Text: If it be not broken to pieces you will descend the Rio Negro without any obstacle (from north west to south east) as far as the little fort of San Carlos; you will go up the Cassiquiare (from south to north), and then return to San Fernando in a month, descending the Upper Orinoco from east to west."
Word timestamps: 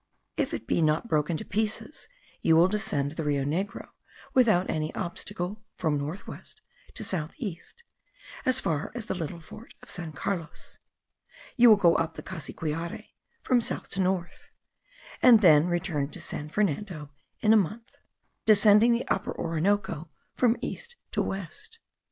If 0.35 0.51
it 0.51 0.65
be 0.65 0.81
not 0.81 1.07
broken 1.07 1.37
to 1.37 1.45
pieces 1.45 2.07
you 2.41 2.55
will 2.55 2.67
descend 2.67 3.11
the 3.11 3.23
Rio 3.23 3.43
Negro 3.45 3.89
without 4.33 4.67
any 4.67 4.91
obstacle 4.95 5.63
(from 5.75 5.95
north 5.99 6.25
west 6.25 6.59
to 6.95 7.03
south 7.03 7.35
east) 7.37 7.83
as 8.43 8.59
far 8.59 8.91
as 8.95 9.05
the 9.05 9.13
little 9.13 9.39
fort 9.39 9.75
of 9.83 9.91
San 9.91 10.11
Carlos; 10.11 10.79
you 11.55 11.69
will 11.69 11.75
go 11.75 11.97
up 11.97 12.15
the 12.15 12.23
Cassiquiare 12.23 13.09
(from 13.43 13.61
south 13.61 13.89
to 13.89 14.01
north), 14.01 14.49
and 15.21 15.41
then 15.41 15.67
return 15.67 16.09
to 16.09 16.19
San 16.19 16.49
Fernando 16.49 17.11
in 17.41 17.53
a 17.53 17.55
month, 17.55 17.91
descending 18.47 18.93
the 18.93 19.07
Upper 19.07 19.37
Orinoco 19.37 20.09
from 20.35 20.57
east 20.61 20.95
to 21.11 21.21
west." 21.21 21.77